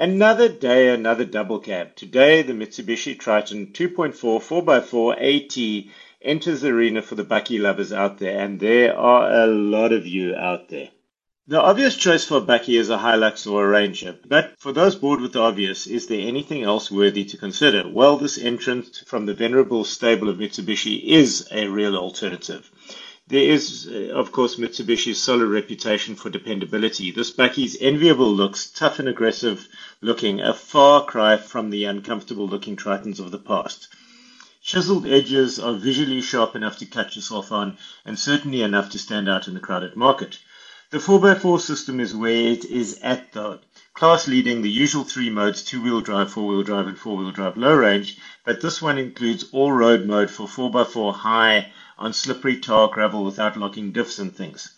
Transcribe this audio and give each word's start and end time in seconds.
Another 0.00 0.48
day, 0.48 0.94
another 0.94 1.24
double 1.24 1.58
cab. 1.58 1.96
Today, 1.96 2.42
the 2.42 2.52
Mitsubishi 2.52 3.18
Triton 3.18 3.72
2.4 3.72 4.14
4x4 4.14 5.16
AT 5.18 5.92
enters 6.22 6.60
the 6.60 6.68
arena 6.68 7.02
for 7.02 7.16
the 7.16 7.24
bakkie 7.24 7.60
lovers 7.60 7.92
out 7.92 8.18
there, 8.18 8.38
and 8.38 8.60
there 8.60 8.96
are 8.96 9.28
a 9.28 9.48
lot 9.48 9.92
of 9.92 10.06
you 10.06 10.36
out 10.36 10.68
there. 10.68 10.90
The 11.48 11.60
obvious 11.60 11.96
choice 11.96 12.24
for 12.24 12.40
bakkie 12.40 12.78
is 12.78 12.90
a 12.90 12.98
Hilux 12.98 13.50
or 13.50 13.64
a 13.64 13.68
Ranger, 13.68 14.16
but 14.24 14.54
for 14.60 14.70
those 14.70 14.94
bored 14.94 15.20
with 15.20 15.32
the 15.32 15.40
obvious, 15.40 15.88
is 15.88 16.06
there 16.06 16.28
anything 16.28 16.62
else 16.62 16.92
worthy 16.92 17.24
to 17.24 17.36
consider? 17.36 17.82
Well, 17.88 18.18
this 18.18 18.38
entrant 18.38 19.02
from 19.04 19.26
the 19.26 19.34
venerable 19.34 19.82
stable 19.82 20.28
of 20.28 20.36
Mitsubishi 20.36 21.02
is 21.02 21.48
a 21.50 21.66
real 21.66 21.96
alternative. 21.96 22.70
There 23.28 23.50
is, 23.50 23.86
uh, 23.86 24.14
of 24.14 24.32
course, 24.32 24.56
Mitsubishi's 24.56 25.20
solid 25.20 25.48
reputation 25.48 26.14
for 26.16 26.30
dependability. 26.30 27.10
This 27.10 27.30
bakkie's 27.30 27.76
enviable 27.78 28.34
looks, 28.34 28.70
tough 28.70 29.00
and 29.00 29.06
aggressive 29.06 29.68
looking, 30.00 30.40
a 30.40 30.54
far 30.54 31.04
cry 31.04 31.36
from 31.36 31.68
the 31.68 31.84
uncomfortable 31.84 32.48
looking 32.48 32.74
Tritons 32.74 33.20
of 33.20 33.30
the 33.30 33.38
past. 33.38 33.88
Chiseled 34.62 35.06
edges 35.06 35.58
are 35.58 35.74
visually 35.74 36.22
sharp 36.22 36.56
enough 36.56 36.78
to 36.78 36.86
catch 36.86 37.16
yourself 37.16 37.52
on, 37.52 37.76
and 38.06 38.18
certainly 38.18 38.62
enough 38.62 38.88
to 38.92 38.98
stand 38.98 39.28
out 39.28 39.46
in 39.46 39.52
the 39.52 39.60
crowded 39.60 39.94
market. 39.94 40.38
The 40.88 40.96
4x4 40.96 41.60
system 41.60 42.00
is 42.00 42.14
where 42.14 42.52
it 42.52 42.64
is 42.64 42.98
at 43.02 43.34
though. 43.34 43.58
Class 43.92 44.26
leading 44.26 44.62
the 44.62 44.70
usual 44.70 45.04
three 45.04 45.28
modes, 45.28 45.62
two-wheel 45.62 46.00
drive, 46.00 46.32
four-wheel 46.32 46.62
drive, 46.62 46.86
and 46.86 46.98
four-wheel 46.98 47.32
drive 47.32 47.58
low 47.58 47.74
range, 47.74 48.16
but 48.46 48.62
this 48.62 48.80
one 48.80 48.96
includes 48.96 49.44
all 49.52 49.70
road 49.70 50.06
mode 50.06 50.30
for 50.30 50.46
4x4 50.46 51.12
high 51.12 51.72
on 51.98 52.12
slippery 52.12 52.56
tar 52.56 52.88
gravel 52.88 53.24
without 53.24 53.56
locking 53.56 53.92
diffs 53.92 54.18
and 54.18 54.34
things. 54.34 54.70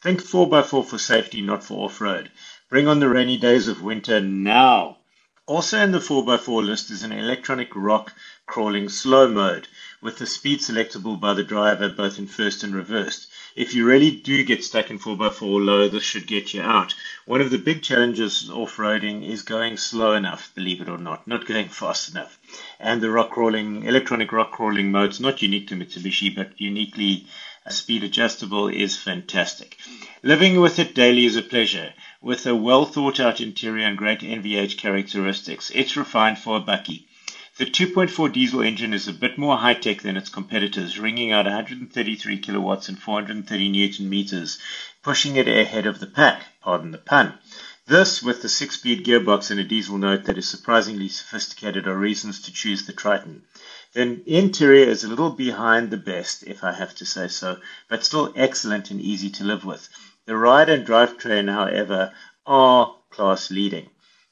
Think 0.00 0.22
4x4 0.22 0.86
for 0.86 0.98
safety, 0.98 1.40
not 1.40 1.64
for 1.64 1.84
off-road. 1.84 2.30
Bring 2.70 2.86
on 2.86 3.00
the 3.00 3.08
rainy 3.08 3.36
days 3.36 3.66
of 3.66 3.82
winter 3.82 4.20
now. 4.20 4.98
Also 5.46 5.80
in 5.80 5.90
the 5.90 5.98
4x4 5.98 6.64
list 6.64 6.90
is 6.90 7.02
an 7.02 7.10
electronic 7.10 7.74
rock 7.74 8.12
crawling 8.46 8.88
slow 8.88 9.26
mode 9.26 9.66
with 10.00 10.18
the 10.18 10.26
speed 10.26 10.60
selectable 10.60 11.18
by 11.18 11.34
the 11.34 11.42
driver 11.42 11.88
both 11.88 12.18
in 12.18 12.26
first 12.26 12.62
and 12.62 12.74
reversed. 12.74 13.26
If 13.56 13.74
you 13.74 13.86
really 13.86 14.10
do 14.10 14.44
get 14.44 14.62
stuck 14.62 14.90
in 14.90 14.98
4x4 14.98 15.64
low, 15.64 15.88
this 15.88 16.02
should 16.02 16.26
get 16.26 16.52
you 16.52 16.62
out. 16.62 16.94
One 17.24 17.40
of 17.40 17.50
the 17.50 17.58
big 17.58 17.82
challenges 17.82 18.50
off-roading 18.50 19.26
is 19.26 19.42
going 19.42 19.78
slow 19.78 20.12
enough, 20.12 20.52
believe 20.54 20.80
it 20.80 20.88
or 20.88 20.98
not, 20.98 21.26
not 21.26 21.46
going 21.46 21.68
fast 21.68 22.10
enough. 22.10 22.38
And 22.78 23.00
the 23.00 23.10
rock 23.10 23.30
crawling, 23.30 23.84
electronic 23.84 24.32
rock 24.32 24.52
crawling 24.52 24.92
mode's 24.92 25.18
not 25.18 25.42
unique 25.42 25.68
to 25.68 25.76
Mitsubishi, 25.76 26.34
but 26.34 26.60
uniquely 26.60 27.26
uh, 27.66 27.70
speed 27.70 28.04
adjustable 28.04 28.68
is 28.68 28.96
fantastic. 28.96 29.78
Living 30.22 30.60
with 30.60 30.78
it 30.78 30.94
daily 30.94 31.24
is 31.24 31.36
a 31.36 31.42
pleasure. 31.42 31.94
With 32.20 32.46
a 32.46 32.54
well 32.54 32.84
thought 32.84 33.18
out 33.18 33.40
interior 33.40 33.86
and 33.86 33.96
great 33.96 34.20
NVH 34.20 34.76
characteristics, 34.76 35.70
it's 35.74 35.96
refined 35.96 36.38
for 36.38 36.58
a 36.58 36.60
bakkie. 36.60 37.07
The 37.58 37.66
2.4 37.66 38.32
diesel 38.32 38.62
engine 38.62 38.94
is 38.94 39.08
a 39.08 39.12
bit 39.12 39.36
more 39.36 39.56
high 39.56 39.74
tech 39.74 40.02
than 40.02 40.16
its 40.16 40.28
competitors, 40.28 40.96
ringing 40.96 41.32
out 41.32 41.44
133 41.44 42.38
kilowatts 42.38 42.88
and 42.88 42.96
430 42.96 43.68
newton 43.68 44.08
meters, 44.08 44.60
pushing 45.02 45.34
it 45.34 45.48
ahead 45.48 45.84
of 45.84 45.98
the 45.98 46.06
pack, 46.06 46.44
pardon 46.62 46.92
the 46.92 46.98
pun. 46.98 47.36
This, 47.84 48.22
with 48.22 48.42
the 48.42 48.48
six 48.48 48.76
speed 48.76 49.04
gearbox 49.04 49.50
and 49.50 49.58
a 49.58 49.64
diesel 49.64 49.98
note 49.98 50.26
that 50.26 50.38
is 50.38 50.48
surprisingly 50.48 51.08
sophisticated, 51.08 51.88
are 51.88 51.98
reasons 51.98 52.42
to 52.42 52.52
choose 52.52 52.86
the 52.86 52.92
Triton. 52.92 53.42
The 53.92 54.22
interior 54.24 54.86
is 54.86 55.02
a 55.02 55.08
little 55.08 55.30
behind 55.30 55.90
the 55.90 55.96
best, 55.96 56.44
if 56.44 56.62
I 56.62 56.70
have 56.70 56.94
to 56.94 57.04
say 57.04 57.26
so, 57.26 57.58
but 57.88 58.04
still 58.04 58.32
excellent 58.36 58.92
and 58.92 59.00
easy 59.00 59.30
to 59.30 59.42
live 59.42 59.64
with. 59.64 59.88
The 60.26 60.36
ride 60.36 60.68
and 60.68 60.86
drivetrain, 60.86 61.52
however, 61.52 62.14
are 62.46 62.94
class 63.10 63.50
leading. 63.50 63.90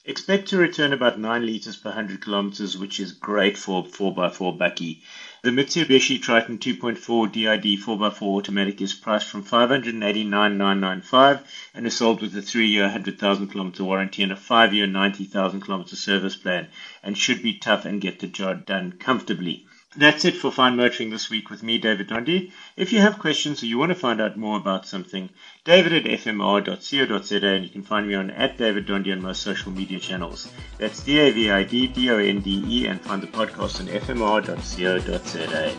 Expect 0.08 0.46
to 0.50 0.56
return 0.56 0.92
about 0.92 1.18
9 1.18 1.44
liters 1.44 1.74
per 1.74 1.88
100 1.88 2.20
kilometers, 2.20 2.78
which 2.78 3.00
is 3.00 3.10
great 3.10 3.58
for 3.58 3.82
4x4 3.82 4.56
bakkie. 4.56 5.00
The 5.42 5.50
Mitsubishi 5.50 6.22
Triton 6.22 6.58
2.4 6.58 7.32
DI-D 7.32 7.78
4x4 7.78 8.22
automatic 8.22 8.80
is 8.80 8.94
priced 8.94 9.26
from 9.26 9.42
589,995 9.42 11.40
and 11.74 11.88
is 11.88 11.96
sold 11.96 12.22
with 12.22 12.36
a 12.36 12.40
3-year 12.40 12.84
100,000 12.84 13.48
kilometer 13.48 13.82
warranty 13.82 14.22
and 14.22 14.30
a 14.30 14.36
5-year 14.36 14.86
90,000 14.86 15.60
kilometer 15.60 15.96
service 15.96 16.36
plan 16.36 16.68
and 17.02 17.18
should 17.18 17.42
be 17.42 17.58
tough 17.58 17.84
and 17.84 18.00
get 18.00 18.20
the 18.20 18.28
job 18.28 18.64
done 18.64 18.92
comfortably. 18.92 19.66
That's 19.98 20.26
it 20.26 20.36
for 20.36 20.52
Fine 20.52 20.76
Motoring 20.76 21.08
this 21.08 21.30
week 21.30 21.48
with 21.48 21.62
me, 21.62 21.78
David 21.78 22.08
Dondi. 22.08 22.52
If 22.76 22.92
you 22.92 23.00
have 23.00 23.18
questions 23.18 23.62
or 23.62 23.66
you 23.66 23.78
want 23.78 23.88
to 23.92 23.94
find 23.94 24.20
out 24.20 24.36
more 24.36 24.58
about 24.58 24.86
something, 24.86 25.30
david 25.64 25.94
at 25.94 26.04
fmr.co.za 26.20 27.46
and 27.46 27.64
you 27.64 27.70
can 27.70 27.82
find 27.82 28.06
me 28.06 28.14
on 28.14 28.30
at 28.30 28.58
David 28.58 28.86
Dondi 28.86 29.10
on 29.12 29.22
most 29.22 29.40
social 29.40 29.72
media 29.72 29.98
channels. 29.98 30.52
That's 30.76 31.02
D-A-V-I-D-D-O-N-D-E 31.02 32.86
and 32.86 33.00
find 33.00 33.22
the 33.22 33.26
podcast 33.28 33.80
on 33.80 33.86
fmr.co.za. 33.86 35.72